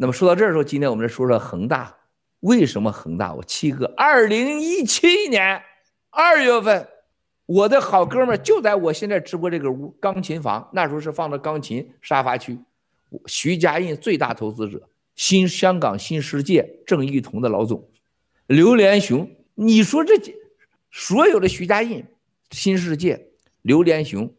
[0.00, 1.92] 那么说到这儿的时候，今天我们来说说恒大。
[2.40, 3.34] 为什么恒大？
[3.34, 5.60] 我七哥，二零一七年
[6.10, 6.86] 二月份，
[7.46, 12.56] 我的好哥们就在我现在直播这个屋钢琴房，那时候是放的钢琴沙发区。
[13.26, 17.90] 徐家印最大投资者，新香港新世界郑裕彤的老总，
[18.46, 19.28] 刘连雄。
[19.56, 20.14] 你说这
[20.92, 22.04] 所有的徐家印、
[22.52, 23.30] 新世界、
[23.62, 24.32] 刘连雄、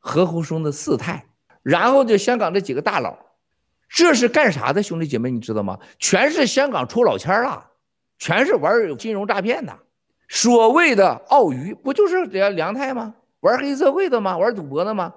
[0.00, 1.24] 何鸿燊的四太，
[1.62, 3.16] 然后就香港这几个大佬。
[3.94, 5.78] 这是干啥的，兄弟姐妹，你知道吗？
[6.00, 7.64] 全是香港出老千了，
[8.18, 9.72] 全是玩金融诈骗的。
[10.28, 13.14] 所谓的澳娱，不就是梁梁太吗？
[13.38, 14.36] 玩黑社会的吗？
[14.36, 15.14] 玩赌博的吗？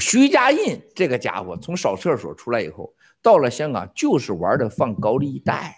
[0.00, 5.72] 徐家印这个家伙从扫厕所出来以后，到了香港就是玩的放高利贷。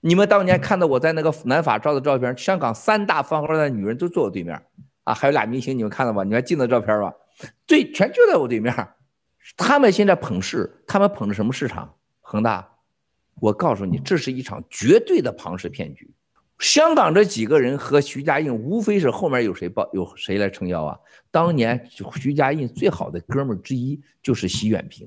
[0.00, 4.58] 你们当年看到我在那个南法照的照片，香港三大放高利贷女人都坐我对面
[5.04, 6.24] 啊，还有俩明星，你们看到吗？
[6.24, 7.12] 你们还记得照片吧？
[7.66, 8.74] 对，全就在我对面。
[9.56, 11.94] 他们现在捧市，他们捧的什么市场？
[12.20, 12.68] 恒大，
[13.40, 16.10] 我告诉你，这是一场绝对的庞氏骗局。
[16.58, 20.98] 香港这几个人和徐家印，无非是后面有谁抱，有谁来撑腰啊？
[21.30, 25.06] 当年徐家印最好的哥们儿之一就是奚远平，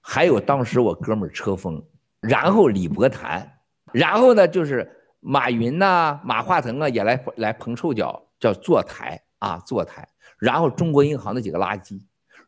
[0.00, 1.80] 还有当时我哥们儿车锋，
[2.20, 3.48] 然后李伯谈，
[3.92, 10.06] 然后呢就是马云呐、马化腾啊也来来捧臭脚，叫坐台啊坐台，
[10.38, 12.00] 然后中国银行那几个垃圾。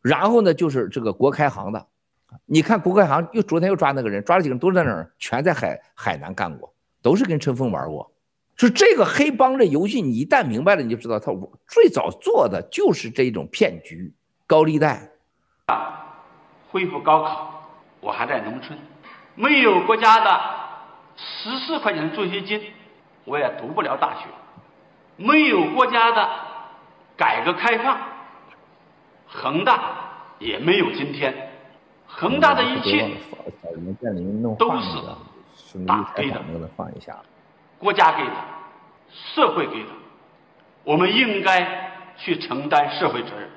[0.03, 1.87] 然后呢，就是这个国开行的，
[2.47, 5.13] 你看国开行又昨天又抓那个人，抓了几个人都在哪儿？
[5.19, 8.11] 全在海海南干过，都是跟陈峰玩过。
[8.57, 11.33] 就这个黑帮的游戏，你一旦明白了，你就知道他
[11.67, 14.13] 最早做的就是这种骗局，
[14.47, 15.11] 高利贷。
[16.71, 18.79] 恢复高考，我还在农村，
[19.35, 20.41] 没有国家的
[21.17, 22.63] 十四块钱的助学金，
[23.25, 24.27] 我也读不了大学。
[25.17, 26.29] 没有国家的
[27.17, 27.99] 改革开放。
[29.33, 29.81] 恒大
[30.39, 31.53] 也没有今天，
[32.07, 33.09] 恒大的一切
[34.59, 36.43] 都是党给的，
[37.79, 38.33] 国家给的，
[39.11, 39.89] 社会给的，
[40.85, 43.49] 我们应该去承担社会责任，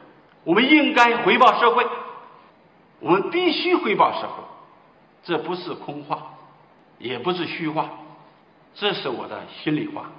[0.44, 1.86] 我们应该回报社会，
[3.00, 4.44] 我们必须回报社会，
[5.24, 6.36] 这不是空话，
[7.00, 7.90] 也不是虚话，
[8.76, 10.12] 这是我的心里话。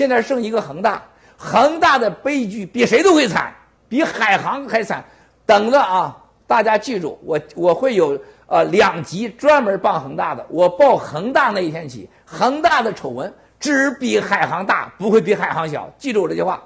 [0.00, 1.02] 现在剩一个恒大，
[1.36, 3.52] 恒大的悲剧比谁都会惨，
[3.86, 5.04] 比海航还惨。
[5.44, 6.16] 等着啊，
[6.46, 10.46] 大家记住，我我会有呃两集专门报恒大的。
[10.48, 15.92] 我报恒大那一天起，恒大的丑闻只比海航大，不会比海航小。
[15.98, 16.62] 记住我这句话，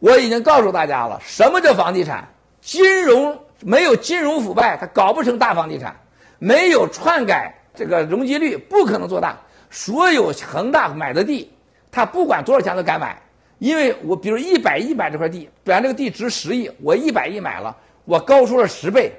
[0.00, 2.26] 我已经告诉大家了，什么叫房地产？
[2.60, 5.92] 金融没有金融腐败，它搞不成大房地产；
[6.40, 9.38] 没有篡改这个容积率，不可能做大。
[9.70, 11.51] 所有恒大买的地。
[11.92, 13.22] 他不管多少钱都敢买，
[13.58, 17.76] 因为我比如一百亿买这块地，本来这个地值十亿，我一百亿买了，
[18.06, 19.12] 我高出了十倍，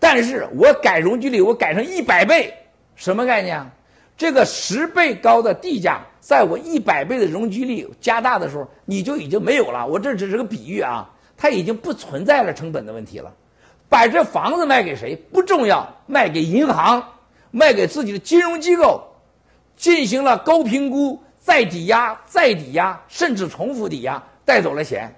[0.00, 2.52] 但是我改容积率，我改成一百倍，
[2.96, 3.70] 什么概念啊？
[4.16, 9.86] 这个十倍高的地价，在我一百倍的容积率加大的时候，你就已经没有了。
[9.86, 13.32] 我这只是个比喻啊，它已经不存在了成本的问题了。
[13.88, 17.10] 把这房子卖给谁不重要，卖给银行，
[17.52, 19.04] 卖给自己的金融机构，
[19.76, 21.22] 进行了高评估。
[21.48, 25.10] 再抵押，再抵押，甚至重复抵押，带走了钱，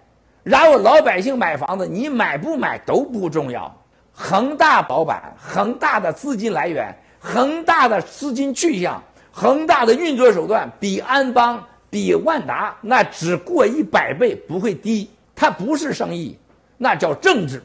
[0.44, 3.76] 然后老百姓买房子，你买不买都不重要。
[4.12, 9.02] 恒大老板，恒大的资金来源，恒大的资金去向，
[9.32, 15.10] 恒大的运作手段，比安邦、比万达那只过一百倍不会低。
[15.34, 16.38] 它不是生意，
[16.76, 17.60] 那叫政治。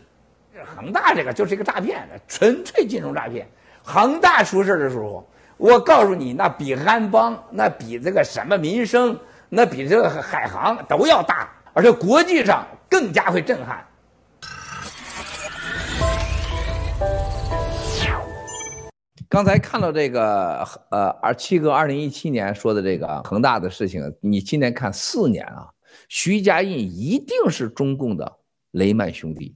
[0.75, 3.47] 恒大这个就是一个诈骗，纯粹金融诈骗。
[3.83, 5.29] 恒大出事的时候。
[5.57, 9.17] 我告诉你，那比安邦，那比这个什么民生，
[9.47, 13.87] 那比这个海航都要大，而且国际上更加会震撼。
[19.29, 25.67] 刚才看到这个，呃，二七哥二零一七年说的这个恒大的事情，你今年看四年啊，
[26.09, 28.39] 徐家印一定是中共的
[28.71, 29.55] 雷曼兄弟。